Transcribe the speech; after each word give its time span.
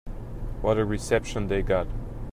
What 0.61 0.79
a 0.79 0.83
reception 0.83 1.45
they 1.45 1.61
got. 1.61 1.85